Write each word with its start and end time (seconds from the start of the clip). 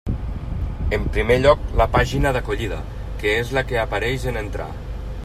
En 0.97 1.03
primer 1.17 1.37
lloc, 1.43 1.67
la 1.81 1.87
pàgina 1.97 2.31
d'acollida, 2.39 2.79
que 3.21 3.37
és 3.43 3.55
la 3.59 3.65
que 3.73 3.81
apareix 3.83 4.27
en 4.33 4.45
entrar. 4.47 4.71